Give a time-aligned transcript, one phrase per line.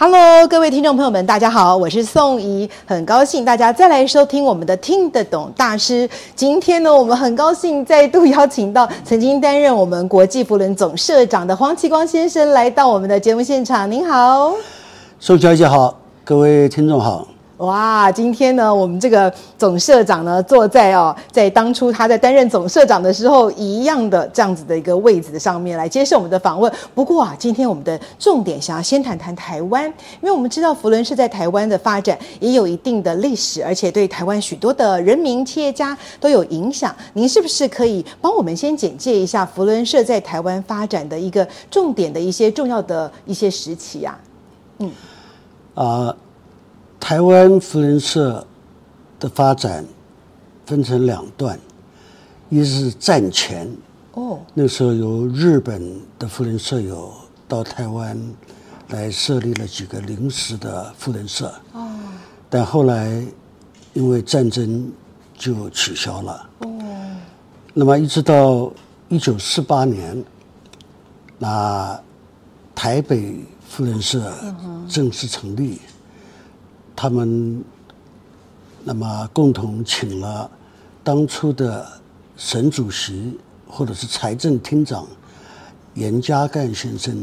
[0.00, 6.08] Hello，各位听众朋友们，大家好，我是宋怡，很高兴大家再来收听我们的听得懂大师。
[6.36, 13.90] 今天呢，我们很高兴再度邀请到曾经担任我们国际扶轮总社长的黄启光先生来到我们的节目现场。
[13.90, 14.54] 您好，
[15.18, 17.26] 宋小姐好，各位听众好。
[17.58, 26.72] 哇，今天呢，我们这个总社长呢，坐在哦，在当初他在担任总社长的时候一样的这样子的一个位置上面来接受我们的访问。
[26.94, 29.84] 不过啊，今天我们的重点想要先谈谈台湾，
[30.20, 36.94] 因为我们知道福伦社在台湾的发展也有一定的历史，而且对台湾许多的人民企业家都有影响。
[37.14, 44.16] 您是不是可以帮我们先简介一下福伦社在台湾发展的一个重点的一些重要的一些时期啊？
[44.78, 44.92] 嗯，
[45.74, 46.16] 啊、
[47.00, 48.46] 台湾扶轮社
[49.18, 49.84] 的发展
[50.66, 51.58] 分成两段，
[52.50, 53.70] 一是战前
[54.12, 57.12] 哦，那时候由日本的扶轮社友
[57.46, 58.20] 到台湾
[58.88, 61.88] 来设立了几个临时的扶轮社哦，
[62.50, 63.24] 但后来
[63.94, 64.92] 因为战争
[65.36, 66.68] 就取消了哦。
[67.72, 68.70] 那么一直到
[69.08, 70.22] 一九四八年，
[71.38, 71.98] 那
[72.74, 74.32] 台北扶轮社
[74.88, 75.80] 正式成立。
[77.00, 77.62] 他们
[78.82, 80.50] 那么共同请了
[81.04, 81.86] 当初的
[82.36, 85.06] 省主席或者是财政厅长
[85.94, 87.16] 严家淦先生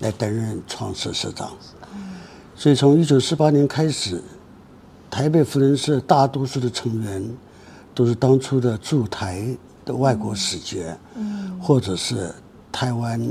[0.00, 1.52] 来担任创社社长，
[2.56, 4.20] 所以从一九四八年开始，
[5.08, 7.24] 台北扶轮社大多数的成员
[7.94, 10.92] 都是当初的驻台的外国使节，
[11.60, 12.34] 或者是
[12.72, 13.24] 台湾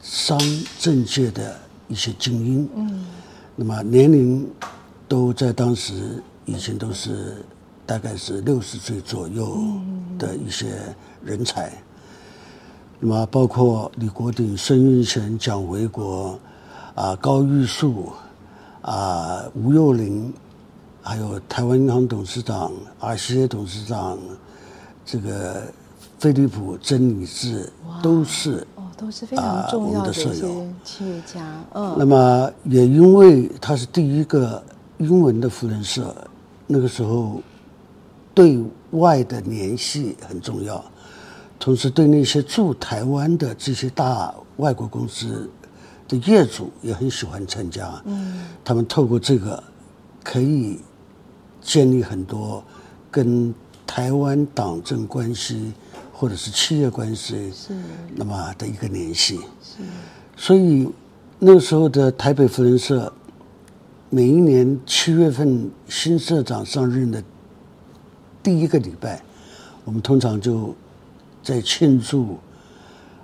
[0.00, 0.40] 商
[0.78, 1.54] 政界的
[1.88, 3.04] 一些精英，
[3.54, 4.48] 那么年龄。
[5.08, 7.44] 都在当时以前都是
[7.86, 9.56] 大概是六十岁左右
[10.18, 10.66] 的一些
[11.24, 11.72] 人才，
[12.98, 16.38] 那么包括李国鼎、孙运贤、蒋维国、
[16.94, 18.12] 啊高玉树、
[18.82, 20.32] 啊吴幼林，
[21.02, 24.18] 还有台湾银行董事长 RCA 董事长，
[25.04, 25.62] 这个
[26.18, 28.66] 飞利浦曾理志都是。
[28.96, 30.32] 都是非常重要的一些
[30.82, 31.62] 企业家。
[31.74, 34.62] 嗯，那么也因为他是第一个。
[34.98, 36.14] 英文的福人社，
[36.66, 37.42] 那个时候
[38.34, 38.58] 对
[38.92, 40.82] 外的联系很重要，
[41.58, 45.50] 同时对那些驻台湾的这些大外国公司
[46.08, 48.02] 的业主也很喜欢参加。
[48.06, 49.62] 嗯，他们透过这个
[50.24, 50.80] 可以
[51.60, 52.64] 建立很多
[53.10, 53.54] 跟
[53.86, 55.72] 台湾党政关系
[56.12, 57.74] 或者是企业关系是
[58.14, 59.40] 那么的一个联系。
[59.62, 59.82] 是，
[60.36, 60.88] 所以
[61.38, 63.12] 那个时候的台北福人社。
[64.08, 67.22] 每一年七月份新社长上任的
[68.42, 69.20] 第一个礼拜，
[69.84, 70.74] 我们通常就
[71.42, 72.38] 在庆祝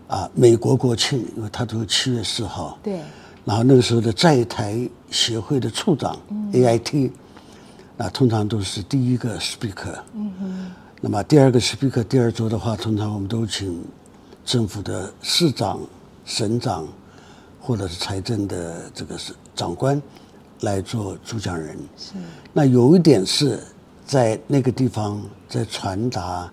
[0.09, 2.77] 啊美国国庆，因为他都是七月四号。
[2.83, 3.01] 对。
[3.45, 6.17] 然后那个时候的在台协会的处长
[6.53, 7.11] AIT，
[7.97, 9.99] 那通常都是第一个 speaker。
[10.15, 10.71] 嗯哼。
[11.01, 13.81] 那么第二个 speaker，第二周的话，通常我们都请
[14.45, 15.81] 政府的市长、
[16.25, 16.87] 省长，
[17.61, 20.01] 或者是财政的这个是长官。
[20.63, 22.15] 来做主讲人，是。
[22.53, 23.59] 那有一点是
[24.05, 26.51] 在那个地方在传达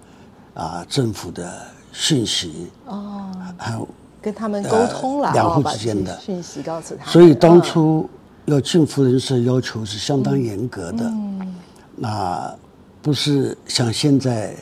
[0.54, 1.52] 啊政府的
[1.92, 3.88] 讯息哦，还有
[4.22, 7.10] 跟他们沟通了，两户之间的讯息告诉他。
[7.10, 8.10] 所以当初
[8.46, 11.56] 要进福人社要求是相当严格的，嗯，
[11.96, 12.56] 那
[13.02, 14.56] 不是像现在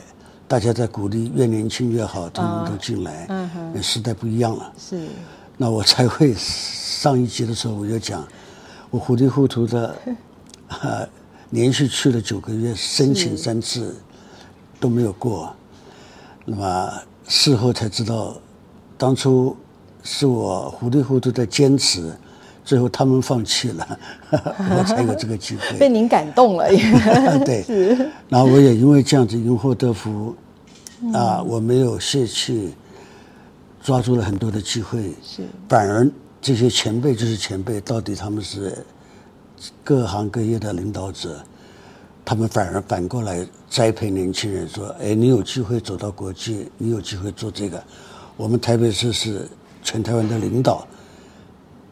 [0.47, 4.73] 大家在鼓励越年轻越好，他们都进来，嗯哼，时代不一样了。
[4.77, 5.07] 是。
[5.55, 8.27] 那我才会上一集的时候我就讲。
[8.89, 9.95] 我糊里糊涂的，
[10.69, 11.05] 啊，
[11.51, 13.95] 连续去了九个月，申请三次
[14.79, 15.53] 都没有过。
[16.45, 16.91] 那么
[17.27, 18.37] 事后才知道，
[18.97, 19.55] 当初
[20.03, 22.13] 是我糊里糊涂的坚持，
[22.63, 23.99] 最后他们放弃了，
[24.31, 25.77] 我才有这个机会。
[25.77, 26.69] 被您感动了，
[27.43, 27.65] 对。
[28.29, 30.33] 然后我也因为这样子因祸得福，
[31.13, 32.73] 啊，我没有泄气，
[33.83, 36.09] 抓住了很多的机会，是反而。
[36.41, 38.85] 这些前辈就是前辈，到底他们是
[39.83, 41.43] 各行各业的领导者，
[42.23, 47.83] 他们反而反过来栽培年轻人，说：“哎，你有机会走到国际，你有机会做这个。
[48.37, 49.49] 我们台北市是
[49.83, 50.87] 全台湾的领导，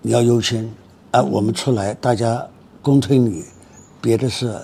[0.01, 0.71] 你要优先，
[1.12, 2.47] 啊，我们出来，大家
[2.81, 3.44] 公推你，
[4.00, 4.56] 别的事，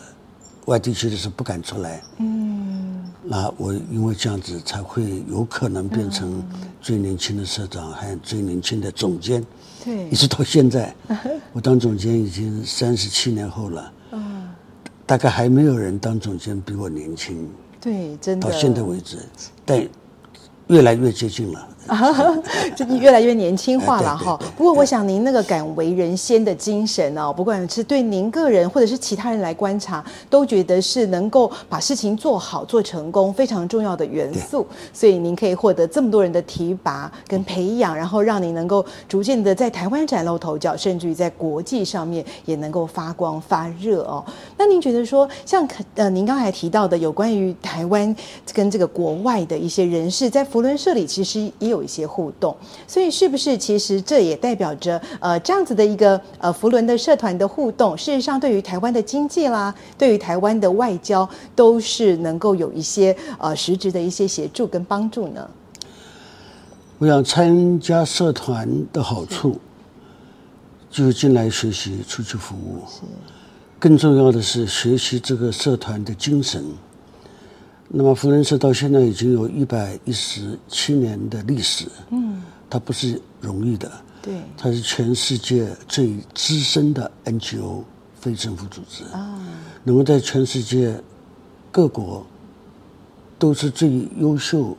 [0.66, 2.02] 外地区的事不敢出来。
[2.20, 6.42] 嗯，那我因为这样子才会有可能变成
[6.80, 9.44] 最年轻的社长，还有最年轻的总监。
[9.84, 10.94] 对，一直到现在，
[11.54, 13.92] 我当总监已经三十七年后了。
[14.12, 14.56] 啊，
[15.06, 17.50] 大概还没有人当总监比我年轻。
[17.80, 18.48] 对，真的。
[18.48, 19.18] 到现在为止，
[19.66, 19.84] 但
[20.68, 21.68] 越来越接近了。
[22.76, 24.40] 就你越来越年轻化了哈。
[24.56, 34.66] 不过我想您那个敢为人先的精神哦，不管是对您个人或者是其他人来观察，都觉得是能够把事情做好做成功非常重要的元素。
[34.94, 44.24] 所以您可以获得这么多人的提拔跟培养，然后让您能够逐渐的在台湾崭露头角，甚至于在国际上面也能够发光发热哦。
[44.58, 48.16] 那您觉得说，像呃您刚才提到的有关于台湾
[48.54, 65.50] 跟这个国外的一些人士，在福伦社里其实也有一些互动，所以是不是其实这也代表着呃这样子的一个呃福伦的社团的互动，事实上对于台湾的经济啦，对于台湾的外交都是能够有一些呃实质的一些协助跟帮助呢？
[67.00, 69.60] 我想参加社团的好处，
[70.92, 72.84] 就是进来学习，出去服务。
[73.80, 76.64] 更重要的是学习这个社团的精神。
[77.94, 81.86] 那么，福仁社到现在已经有一百一十七年的历史。
[82.10, 83.92] 嗯，它不是容易的。
[84.22, 87.84] 对，它是全世界最资深的 NGO
[88.18, 89.04] 非政府组织。
[89.12, 89.38] 啊，
[89.84, 90.98] 能够在全世界
[91.70, 92.26] 各国
[93.38, 94.78] 都是最优秀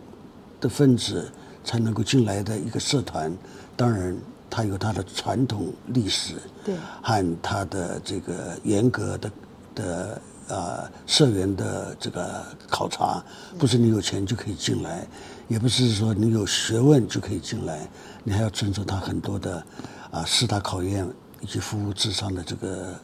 [0.59, 1.31] 的分子
[1.63, 3.31] 才能够进来的一个社团。
[3.77, 4.17] 当然，
[4.49, 9.31] 它有它的传统历史，对，和它的这个严格的
[9.75, 10.23] 的。
[10.53, 13.25] 呃，社员的这个考察，
[13.59, 15.07] 不是你有钱就可以进来，
[15.49, 17.89] 也不是说你有学问就可以进来，
[18.23, 19.65] 你还要遵守他很多的
[20.11, 21.09] 啊、四大考验
[21.41, 22.95] 以及服务至上的这个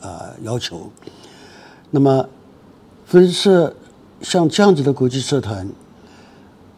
[0.00, 0.92] 呃要求。
[1.90, 2.28] 那么，
[3.06, 3.74] 分社
[4.20, 5.66] 像这样子的国际社团，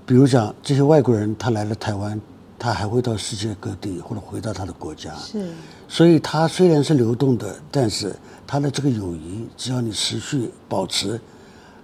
[0.07, 2.21] 比如讲这些外国人他来了台湾，
[2.63, 5.51] 他还会到世界各地或者回到他的国家，是，
[5.89, 8.15] 所以他虽然是流动的，但是。
[8.45, 11.19] 他的这个友谊，只要你持续保持，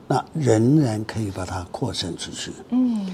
[0.06, 2.52] 那仍然可以把它扩散出去。
[2.68, 3.06] 嗯，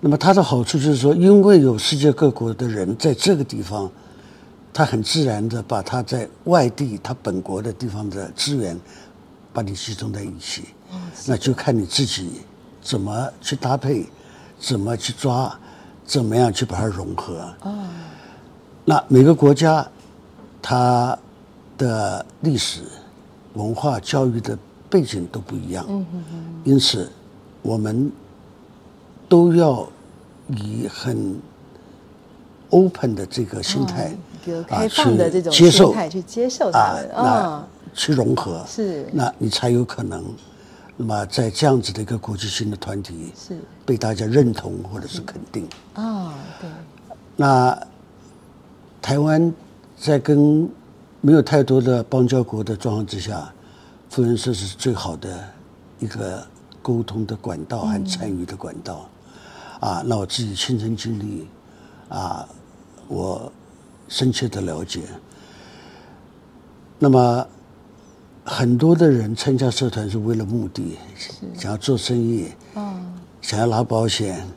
[0.00, 3.90] 那么它的好处就是说，因为有世界各国的人在这个地方，
[4.72, 8.78] 他很自然的把他在外地他本国的地方的资源，
[9.52, 10.66] 把你集中在一起。
[10.92, 12.42] 嗯，那就看你自己
[12.80, 14.06] 怎么去搭配，
[14.60, 15.52] 怎么去抓，
[16.04, 17.52] 怎么样去把它融合。
[17.60, 17.86] 哦，
[18.84, 19.86] 那每个国家，
[20.62, 21.18] 它。
[21.76, 22.82] 的历史、
[23.54, 24.56] 文化、教育的
[24.88, 25.84] 背景都不一样，
[26.62, 27.10] 因此
[27.62, 28.12] 我们
[29.28, 29.84] 都要
[30.46, 31.36] 以很
[32.70, 34.16] open 的这个心态，
[34.68, 40.24] 开放的这种心态去接受啊，那去融合，是，那你才有可能，
[40.96, 46.70] 那么在这样子的一个国际性的团体是被大家认同或者是肯定啊，对。
[47.36, 47.76] 那
[49.02, 49.52] 台湾
[49.98, 50.70] 在跟
[51.20, 53.52] 没有太多的邦交国的状况之下，
[54.08, 55.44] 扶轮社是最好的
[55.98, 56.46] 一个
[56.80, 59.08] 沟通的管道和参与的管道。
[59.80, 61.48] 嗯、啊，那我自己亲身经历，
[62.08, 62.48] 啊，
[63.08, 63.50] 我
[64.08, 65.02] 深切的了解。
[66.98, 67.46] 那么
[68.44, 70.98] 很多的人参加社团是为了目的，
[71.58, 72.48] 想要做生意。
[72.76, 73.10] 嗯
[73.44, 74.42] 想要拿保险，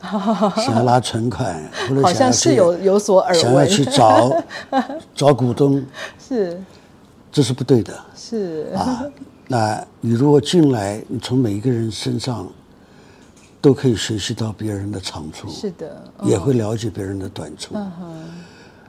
[0.56, 4.42] 想要拿存款，或者好像是有有所耳闻，想要去找
[5.14, 5.84] 找股东，
[6.18, 6.58] 是，
[7.30, 7.92] 这是不对的。
[8.16, 8.72] 是。
[8.74, 9.04] 啊，
[9.46, 12.48] 那你如果进来，你从每一个人身上
[13.60, 17.74] 都可以学习到别人的长处，是的，也会了解别人的短处。
[17.74, 17.90] 嗯，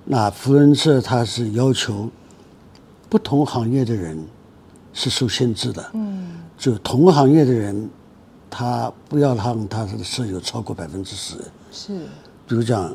[0.05, 2.09] 那扶轮社它是要求
[3.09, 4.17] 不同行业的人
[4.93, 7.89] 是受限制的，嗯，就同行业的人。
[8.51, 11.35] 他不要让他的舍友超过百分之十，
[11.71, 11.99] 是，
[12.47, 12.91] 比如讲，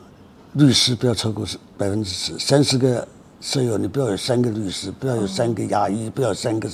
[0.55, 3.07] 律师不要超过十百分之十，三十个
[3.41, 6.69] 舍友你不要有三个律师，不要有三个牙医，不要有三个，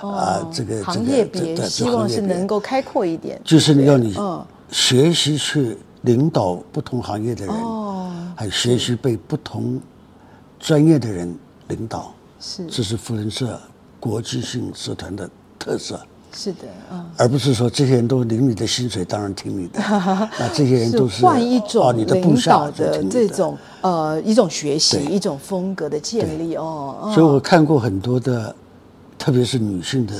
[0.00, 4.16] 啊，这个行业别希望是能够开阔一点，就是你要你
[4.70, 9.78] 学习去领导不同行业的人，哦，还学习被不同
[10.58, 11.38] 专业的人
[11.68, 13.60] 领导，是，这是富人社
[14.02, 15.30] 国际性社团的
[15.60, 16.00] 特色。
[16.34, 19.78] 是的，嗯，而不是说这些人都领你的薪水，当然听你的。
[20.40, 27.12] 那这些人都是换一种领导的这种呃一种学习一种风格的建立哦。
[27.14, 28.56] 所以我看过很多的，
[29.18, 30.14] 特别是女性的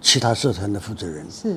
[0.00, 1.56] 其他社团的负责人，是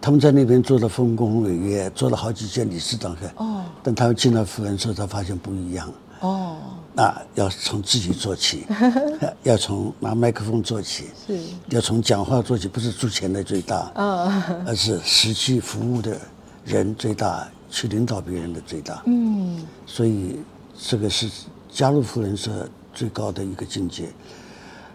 [0.00, 5.92] 他们在那边做了丰功伟业，做了好几届理事长，哦，但他们进了扶轮社，他发现不一样。
[6.22, 6.56] 哦，
[6.94, 8.66] 那要从自己做起，
[9.44, 11.38] 要从拿麦克风做起，是，
[11.68, 16.16] 要从讲话做起，不是出钱的最大，嗯， 而是实际服务的
[16.64, 19.02] 人最大，去领导别人的最大。
[19.06, 20.38] 嗯，所以
[20.78, 21.28] 这个是
[21.70, 24.08] 加入扶轮社最高的一个境界。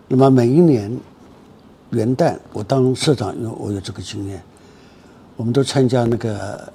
[0.07, 0.97] 那么每一年
[1.89, 4.41] 元旦，我当社长，因为我有这个经验，
[5.35, 6.73] 我们都参加那个。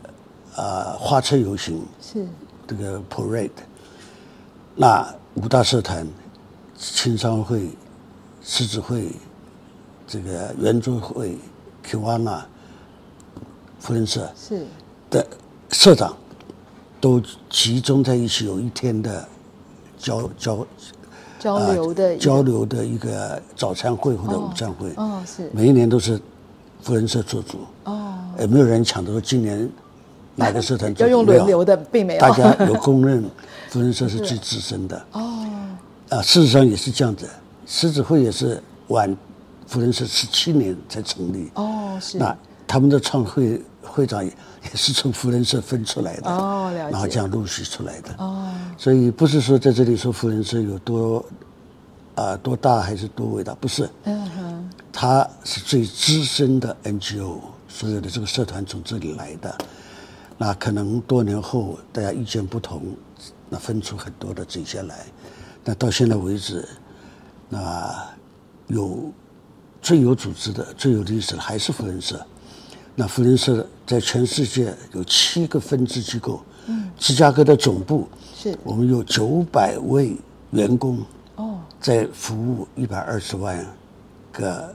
[0.54, 2.26] 啊，花车游行是
[2.66, 3.48] 这个 parade，
[4.74, 6.06] 那五大社团、
[6.76, 7.68] 青商会、
[8.42, 9.10] 狮子会、
[10.06, 11.36] 这个圆桌会、
[11.86, 12.40] Kiwana、
[13.78, 14.66] 扶轮社是
[15.10, 15.26] 的
[15.70, 16.16] 社长
[17.00, 19.28] 都集中在一起，有一天的
[19.98, 20.66] 交交
[21.38, 24.88] 交流的、呃、交流的一个早餐会或者午餐会。
[24.90, 26.20] 哦，哦是每一年都是
[26.80, 27.58] 福人社做主。
[27.84, 29.70] 哦，也没有人抢着说今年。
[30.34, 32.20] 哪个社团要用轮流的，并没有。
[32.20, 33.22] 大家有公认，
[33.72, 35.02] 扶轮社是最资深的。
[35.12, 35.48] 哦，
[36.10, 37.26] 啊，事实上也是这样子。
[37.66, 39.16] 狮子会也是晚
[39.66, 41.50] 扶轮社十七年才成立。
[41.54, 42.18] 哦，是。
[42.18, 42.36] 那
[42.66, 44.30] 他们的创会会长也
[44.64, 46.30] 也是从扶轮社分出来的。
[46.30, 46.90] 哦，了解。
[46.90, 48.14] 然后这样陆续出来的。
[48.18, 48.52] 哦。
[48.76, 51.24] 所以不是说在这里说扶轮社有多
[52.14, 53.88] 啊多大还是多伟大，不是。
[54.04, 54.70] 嗯哼。
[54.92, 57.38] 他是最资深的 NGO，
[57.68, 59.56] 所有的这个社团从这里来的。
[60.36, 62.82] 那可能多年后大家意见不同，
[63.52, 65.04] 那分出很多的这些来。
[65.62, 66.66] 那到现在为止，
[67.50, 68.10] 那
[68.68, 69.12] 有
[69.82, 72.26] 最有组织的、最有历史的还是扶轮社。
[72.94, 76.42] 那扶轮社在全世界有七个分支机构。
[76.66, 76.90] 嗯。
[76.96, 80.16] 芝加哥的总部是我们有九百位
[80.52, 80.98] 员工。
[81.36, 81.60] 哦。
[81.78, 83.66] 在服务一百二十万
[84.32, 84.74] 个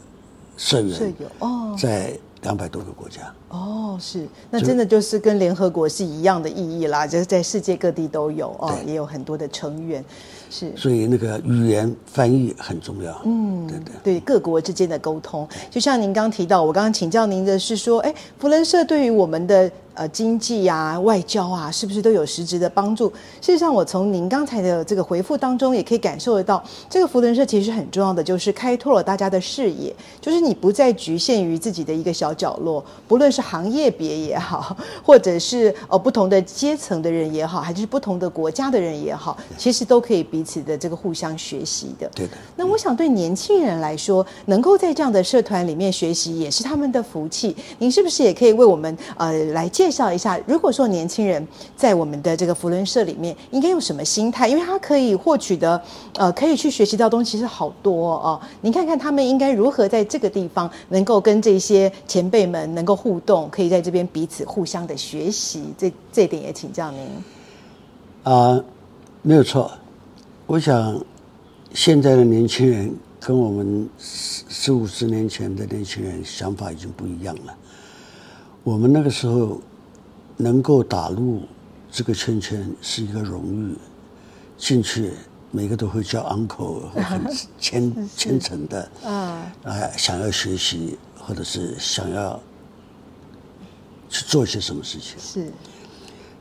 [0.56, 0.96] 社员。
[0.96, 1.76] 社员哦。
[1.82, 2.16] 在。
[2.42, 3.34] 两百多个国家。
[3.50, 10.04] 哦，是，那真的就是跟联合国是一样的意义啦，就是在世界各地都有哦，也有很多的成员，
[10.50, 19.72] 是，所以那个语言翻译很重要，嗯，对对，对各国之间的沟通，就像您刚提到，我刚刚请教您的是说，哎，福伦社对于我们的。
[19.98, 23.10] 呃，经济啊，外交啊，是不是都有实质的帮助？
[23.42, 42.08] 事实上，我从您刚才的这个回复当中，也可以感受得到，这个福伦社其实很重要的，就是开拓了大家的视野，就是你不再局限于自己的一个小角落，不论是行业别也好，或者是呃不同的阶层的人也好，还是不同的国家的人也好，其实都可以彼此的这个互相学习的。
[42.14, 42.34] 对的。
[42.56, 47.56] 那我想对年轻人来说，能够在这样的社团里面学习，也是他们的福气。
[47.80, 49.87] 您是不是也可以为我们呃来介？
[49.88, 54.46] 介绍一下，如果说年轻人在我们的这个福伦社里面，应该有什么心态？
[54.46, 55.82] 因为他可以获取的，
[56.16, 58.38] 呃，可以去学习到东西是好多哦。
[58.60, 65.74] 您看看他们应该如何在这个地方能够跟这些前辈们能够互动，可以在这边彼此互相的学习。
[65.78, 67.00] 这这点也请教您。
[68.24, 68.62] 啊、
[69.22, 69.72] 没有错。
[70.48, 71.02] 我想
[71.74, 77.56] 现在的年轻人跟我们十四五十年前的年轻人想法已经不一样了。
[78.66, 79.62] 我们那个时候。
[80.38, 81.42] 能够打入
[81.92, 83.76] 这个圈圈是一个荣誉，
[84.56, 85.12] 进去
[85.50, 87.22] 每个都会叫 uncle，很
[87.60, 89.52] 虔虔诚的，啊，
[89.98, 92.40] 想要学习或者是想要
[94.10, 95.18] 去做些什么事情。
[95.18, 95.52] 是，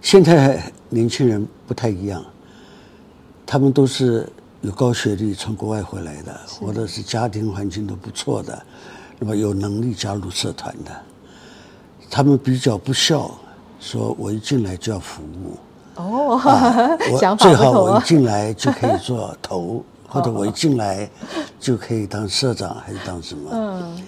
[0.03, 2.23] 现在年轻人不太一样，
[3.47, 4.29] 他们都是
[4.61, 8.63] 有高学历从国外回来的，或者是家庭环境都不错的，
[9.19, 11.03] 那么有能力加入社团的，
[12.11, 13.39] 他们比较不孝。
[13.87, 15.57] 说我一进来就要服务
[15.95, 21.09] 哦，啊、 我最好我一进来就可以做头， 或者我一进来
[21.61, 23.49] 就可以当社长还是当什么？
[23.53, 24.03] 嗯。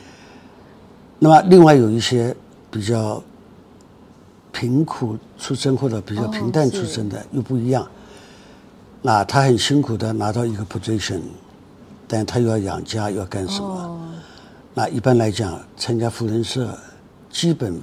[1.20, 2.34] 那么另外有一些
[2.72, 3.22] 比较
[4.52, 7.86] 贫苦出身或者比较平淡出身的又不一样，
[9.00, 11.20] 那他很辛苦的拿到一个 position，
[12.08, 14.00] 但他又要养家又要干什么？
[14.74, 16.76] 那一般来讲，参加福人社
[17.30, 17.80] 基本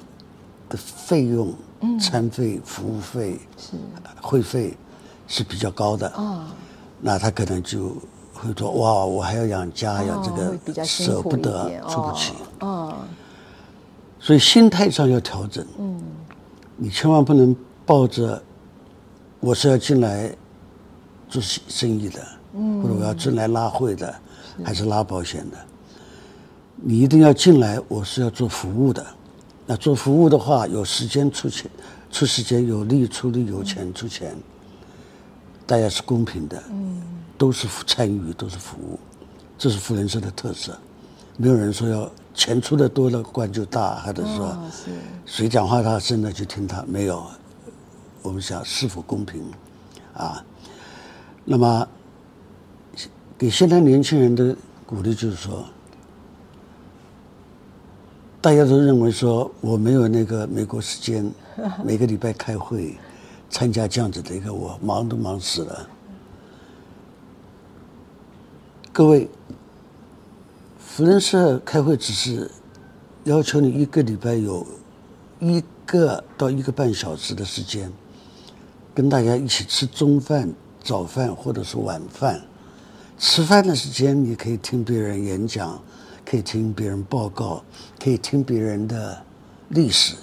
[0.69, 1.53] 的费用。
[1.99, 3.77] 餐费、服务费、是。
[4.21, 4.75] 会费
[5.27, 6.45] 是比较高的，哦，
[6.99, 7.89] 那他可能就
[8.33, 10.31] 会说：“哇，我还要养家呀，这
[10.73, 12.95] 个舍不得，出不起。”哦，
[14.19, 15.63] 所以心态上要调整。
[15.77, 16.01] 嗯，
[16.75, 17.55] 你千万不能
[17.85, 18.41] 抱着
[19.39, 20.35] 我是要进来
[21.29, 24.11] 做生意的，嗯，或者我要进来拉会的，
[24.63, 25.57] 还是拉保险的，
[26.77, 29.05] 你一定要进来，我是要做服务的。
[29.65, 31.69] 那做服务的话，有时间出钱，
[32.11, 34.31] 出时间；有力出力，有钱出钱。
[34.35, 34.43] 嗯、
[35.65, 37.01] 大家是公平的，嗯，
[37.37, 38.99] 都是参与，都是服务，
[39.57, 40.77] 这是富人社的特色。
[41.37, 44.71] 没有人说要钱出的多了官就大，或者说、哦、
[45.25, 46.83] 谁讲话大声的就听他。
[46.87, 47.25] 没有，
[48.21, 49.43] 我们想是否公平
[50.13, 50.43] 啊？
[51.43, 51.87] 那么
[53.37, 54.55] 给现在年轻人的
[54.85, 55.65] 鼓励就是说，
[58.45, 61.31] 大家都认为说我没有那个美国时间，
[61.83, 62.95] 每个礼拜开会，
[63.49, 65.89] 参加这样子的一个，我忙都忙死了。
[68.93, 69.27] 各位，
[70.77, 72.51] 福伦社开会只是
[73.23, 74.63] 要求你一个礼拜有
[75.39, 77.91] 一个到一个半小时的时间，
[78.93, 82.39] 跟大家一起吃中饭、早饭或者是晚饭。
[83.17, 85.81] 吃饭的时间你可以听别人演讲，
[86.23, 87.63] 可以听别人报告，
[88.05, 89.19] 可以听别人的
[89.69, 90.15] 历史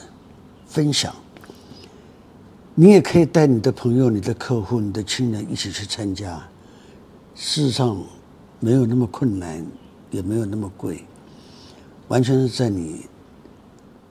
[0.68, 1.12] 分享。
[2.76, 6.40] 你也可以带你的朋友、你的客户、你的亲人一起去参加。
[7.34, 8.00] 事实上。
[8.60, 9.66] 没有那么困难，
[10.12, 11.04] 也没有那么贵，
[12.06, 13.08] 完全是在你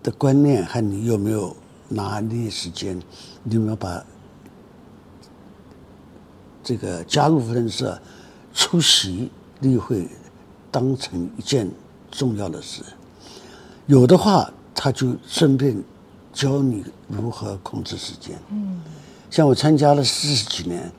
[0.03, 1.55] 的观念和你有没有
[1.87, 3.01] 拿捏时间，
[3.43, 4.05] 你有没有把
[6.61, 7.97] 这个加入福伦社、
[8.53, 10.05] 出席例会
[10.69, 11.71] 当成一件
[12.11, 12.83] 重要的事。
[13.91, 15.77] 有的话，他就顺便
[16.31, 18.39] 教你如何控制时间。
[18.49, 18.79] 嗯，
[19.29, 20.89] 像我参加了四十几年。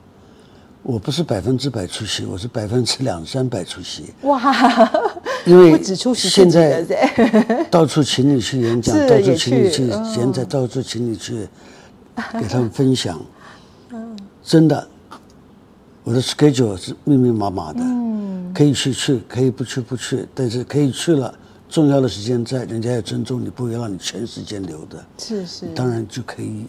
[0.83, 4.13] 我不是百分之百出席，我是百分之两三百出席。
[4.23, 4.37] 哇！
[5.45, 5.81] 因为
[6.13, 6.85] 现在
[7.71, 11.47] 到处请你去演讲，到处请你去演讲，到处请你去
[12.33, 13.19] 给他们分享。
[14.43, 14.87] 真的，
[16.03, 17.79] 我的 schedule 是密密麻麻的。
[18.53, 21.33] 可以去去，可以不去不去，但是可以去了，
[21.73, 25.03] 重要的时间在，人家要尊重你，不会让你全时间留的。
[25.17, 26.67] 是是，当然就可以。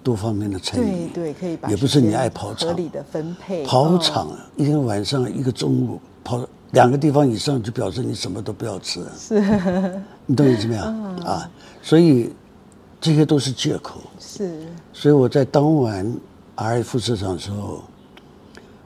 [0.00, 3.62] 多方面的参与，对对，可以把也不是你爱跑场，合理的分配。
[3.66, 9.04] 跑场一天晚上一个中午跑两个地方以上，就表示你什么都不要吃。
[9.18, 9.38] 是，
[10.24, 10.82] 你懂意思没有
[11.26, 11.50] 啊？
[11.82, 12.32] 所以
[12.98, 14.00] 这些都是借口。
[14.18, 14.66] 是。
[14.94, 16.10] 所以我在当完
[16.56, 17.82] RI 副社长的时候，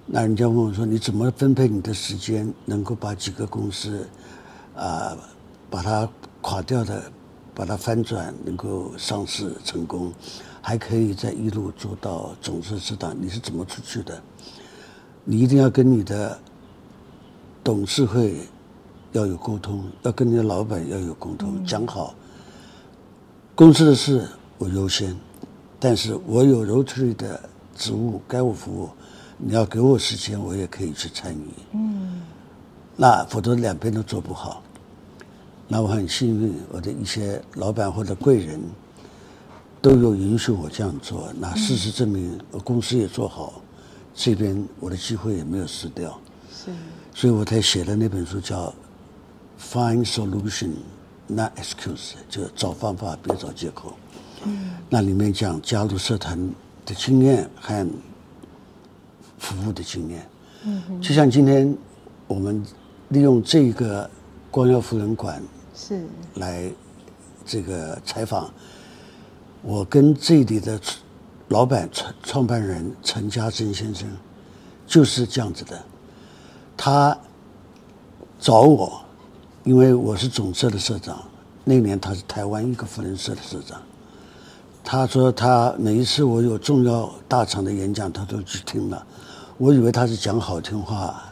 [0.06, 4.08] 那人家问我说：“你怎么分配你的时间，能够把几个公司
[4.74, 5.16] 啊，
[5.72, 6.08] 把它
[6.42, 7.02] 垮掉的，
[7.54, 10.12] 把它翻转，能够上市成功？”
[10.64, 14.22] 还可以再一路做到总社社长，你是怎么出去的？
[15.24, 16.38] 你一定要跟你的
[17.64, 18.36] 董事会
[19.10, 22.14] 要有沟通，要跟你的老板要有沟通，讲好
[23.56, 25.16] 公司的事我优先，
[25.80, 27.40] 但是我有 Rotary 的
[27.74, 28.90] 职务该我服务，
[29.38, 31.48] 你要给我时间，我也可以去参与。
[31.72, 32.22] 嗯，
[32.94, 34.62] 那否则两边都做不好。
[35.68, 38.60] 那我很幸运，我的一些老板或者贵人。
[39.80, 43.60] 都有允许我这样做，那事实证明，我公司也做好，
[44.14, 46.16] 这边我的机会也没有失掉，
[46.54, 46.70] 是，
[47.12, 48.72] 所以我才写了那本书叫
[49.74, 50.70] 《Find Solution,
[51.26, 51.96] Not Excuse》，
[52.28, 53.96] 就找方法，别找借口。
[54.44, 56.38] 嗯，那里面讲加入社团
[56.86, 57.84] 的经验和
[59.38, 60.28] 服务的经验。
[60.64, 61.76] 嗯，就像今天
[62.28, 62.64] 我们
[63.08, 64.08] 利用这个
[64.52, 65.42] 光耀夫人馆
[65.74, 66.70] 是来
[67.42, 68.52] 这个采访。
[69.62, 70.78] 我跟这里的
[71.48, 74.06] 老板、创创办人陈家珍先生
[74.86, 75.82] 就是这样子的。
[76.76, 77.16] 他
[78.38, 79.00] 找我，
[79.64, 81.18] 因为我是总社的社长。
[81.64, 83.80] 那年他是台湾一个福人社的社长。
[84.84, 89.06] 他说他每一次我有重要大场的演讲，他都去听了。
[89.56, 91.31] 我以为他是讲好听话，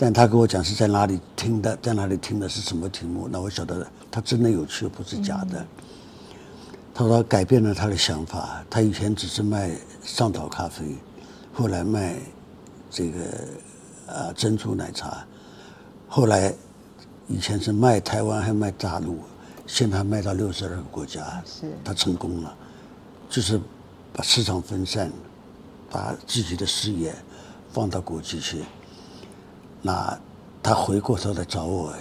[0.00, 3.28] 但他跟我讲是在哪里听的，在哪里听的是什么题目。
[3.28, 5.66] 那我晓得他真的有趣，不是假的。
[6.94, 9.72] 他说改变了他的想法，他以前只是卖
[10.04, 10.96] 上岛咖啡，
[11.52, 12.14] 后来卖
[12.88, 13.20] 这个
[14.06, 15.26] 啊珍珠奶茶，
[16.08, 16.54] 后来
[17.26, 19.18] 以前是卖台湾还卖大陆，
[19.66, 22.56] 现在卖到六十二个国家，是他成功了，
[23.28, 23.60] 就是
[24.12, 25.10] 把市场分散，
[25.90, 27.12] 把自己的事业
[27.72, 28.62] 放到国际去。
[29.82, 30.18] 那
[30.62, 31.92] 他回过头来找我，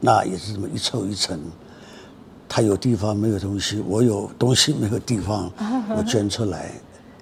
[0.00, 1.40] 那也是这么一凑一层。
[2.48, 5.50] 他有地方没有东西，我有东西没有地方，
[5.96, 6.72] 我捐出来，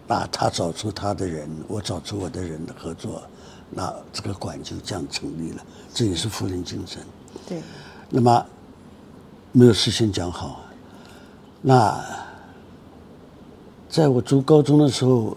[0.06, 3.22] 那他找出他的人，我找出我的人的合作，
[3.70, 5.64] 那这个馆就这样成立了。
[5.92, 7.02] 这也是福伦精神。
[7.48, 7.60] 对。
[8.08, 8.46] 那么
[9.50, 10.60] 没有事先讲好，
[11.60, 12.00] 那
[13.88, 15.36] 在我读高中的时候，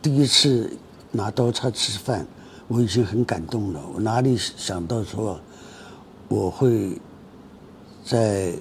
[0.00, 0.74] 第一次
[1.10, 2.26] 拿刀叉吃饭，
[2.72, 3.80] 我已经很感动了。
[3.94, 5.38] 我哪里想到说
[6.28, 6.98] 我会
[8.04, 8.54] 在。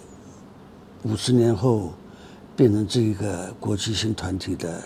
[1.04, 1.92] 五十年后，
[2.56, 4.80] 变成这一个国际性团体的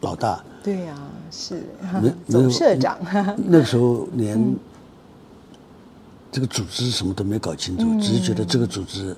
[0.00, 0.42] 老大。
[0.62, 1.62] 对呀、啊，是
[2.26, 2.98] 总社长。
[3.44, 4.56] 那时候连
[6.32, 9.14] 这个组织什么都没搞清楚，嗯、只是觉得这个组织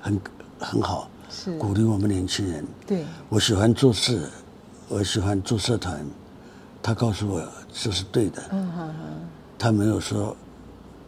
[0.00, 0.20] 很
[0.58, 2.66] 很好，是鼓励我们年轻人。
[2.84, 4.28] 对，我喜欢做事，
[4.88, 6.04] 我喜欢做社团，
[6.82, 8.42] 他告诉我这是对的。
[9.58, 10.36] 他没有说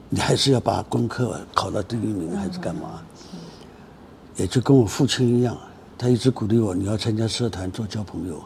[0.09, 3.03] 你还是要把功课考到第一名还是干嘛？
[4.37, 5.57] 也就跟我父亲一样，
[5.97, 8.43] 他一直鼓励我，你要参加社团做交朋友。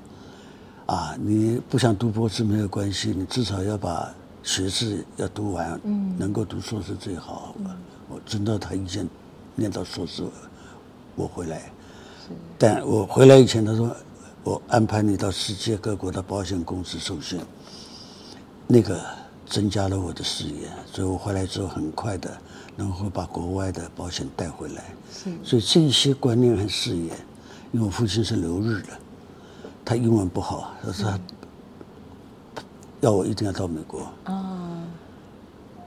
[0.86, 4.10] 啊，你不想读博士没有关系，你至少要把
[4.42, 7.54] 学士要读完，嗯，能够读硕士最好。
[7.58, 7.66] 嗯、
[8.08, 9.06] 我知道他以前
[9.54, 10.22] 念到硕士，
[11.14, 11.70] 我回来，
[12.56, 13.94] 但我回来以前，他说
[14.42, 17.38] 我安排你到世界各国的保险公司受训，
[18.70, 19.00] 那个
[19.46, 22.30] 增加了我的视野，所以我回来之后很快的
[22.76, 24.84] 能够把国外的保险带回来。
[25.10, 27.10] 是，所以这些观念和视野，
[27.72, 28.88] 因为我父亲是留日的。
[29.86, 32.62] 他英文不好，他说他
[33.00, 34.06] 要我一定要到美国。
[34.24, 34.84] 啊，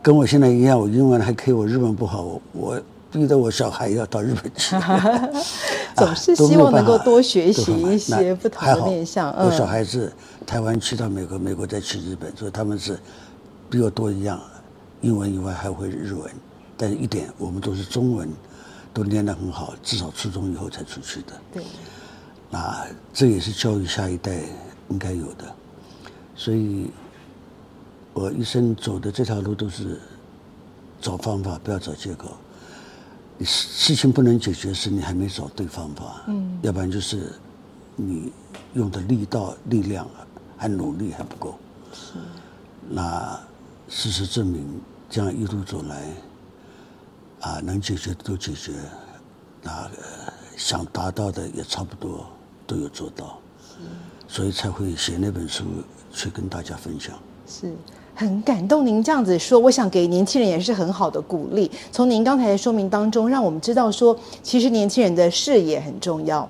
[0.01, 4.75] 跟我现在一样，我英文还可以，我日文不好，我我逼得我小孩要到日本去。
[5.97, 9.29] 总是希望能够多学习一些不同的面向。
[9.37, 10.11] 我小孩子
[10.45, 12.97] 台湾去到美国，美国再去日本，所以他们是
[13.69, 14.39] 比我多一样，
[15.01, 16.31] 英文以外还会日文。
[16.77, 18.27] 但是一点，我们都是中文，
[18.93, 21.33] 都念得很好，至少初中以后才出去的。
[21.53, 21.63] 对。
[22.51, 24.39] 啊，这也是教育下一代
[24.89, 25.45] 应该有的，
[26.35, 26.91] 所以，
[28.13, 29.99] 我一生走的这条路都是
[30.99, 32.35] 找方法，不要找借口。
[33.41, 37.33] 你事情不能解决时，你还没找对方法，嗯，要不然就是
[37.95, 38.31] 你
[38.75, 40.07] 用的力道、力量
[40.55, 41.57] 还努力还不够。
[41.91, 42.13] 是，
[42.87, 43.39] 那
[43.89, 46.03] 事实证明，这样一路走来，
[47.39, 48.73] 啊，能解决的都解决，
[49.63, 49.89] 那
[50.55, 52.27] 想达到的也差不多。
[52.67, 53.37] 都有做到，
[54.29, 55.65] 所以才会写那本书
[56.13, 57.19] 去跟大家分享。
[57.45, 57.75] 是
[58.21, 61.71] 很感动，您这样子说，我想给年轻人也是很好的鼓励。
[61.91, 66.47] 从您刚才的说明当中，让我们知道说，其实年轻人的视野很重要，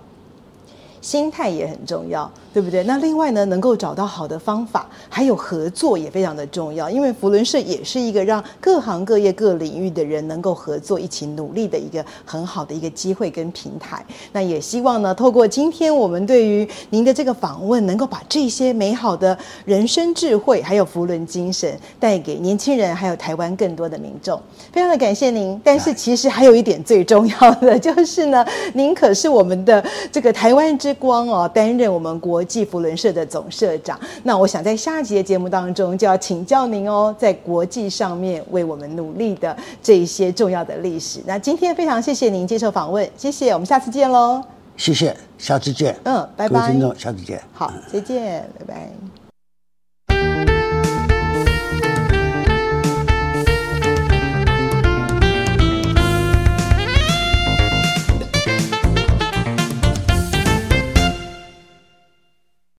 [1.02, 2.32] 心态也很重要。
[2.54, 2.84] 对不对？
[2.84, 6.90] 那另外呢，能够找到好的方法，还有合作也非常的重要。
[6.90, 14.06] 因为福伦社也是一个让各行各业各领域的人能够合作一起努力的一个很好的一个机会跟平台。
[14.34, 24.38] 那也希望呢，透过今天我们对于您的这个访问，能够把这些美好的人生智慧，还有福伦精神带给年轻人，还有台湾更多的民众。
[24.74, 25.58] 非常的感谢您。
[25.64, 32.42] 但是其实还有一点最重要的，就是呢，您可是我们的这个台湾之光哦，担任我们国。
[32.52, 41.22] 际福伦社的总社长，那我想在下一集的节目当中就要请教您哦，在国际上面为我们努力的这一些重要的历史。
[41.26, 44.44] 那今天非常谢谢您接受访问，谢谢，我们下次见喽。
[44.76, 45.96] 谢谢，下次见。
[46.04, 46.60] 嗯，拜拜。
[46.60, 47.42] 各位听众，下次见。
[47.54, 49.21] 好，再见，拜拜。